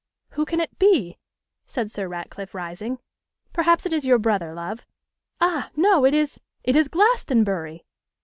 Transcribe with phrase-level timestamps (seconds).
[0.31, 1.19] 'Who can it be?'
[1.67, 2.97] said Sir Ratcliffe, rising;
[3.53, 4.83] 'perhaps it is your brother, love.
[5.39, 5.69] Ah!
[5.75, 7.85] no, it is it is Glastonbury!